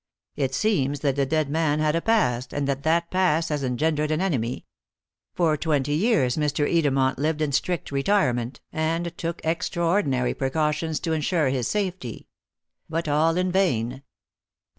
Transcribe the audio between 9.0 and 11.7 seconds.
took extraordinary precautions to ensure his